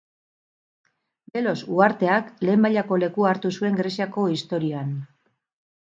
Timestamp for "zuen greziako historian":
3.61-4.95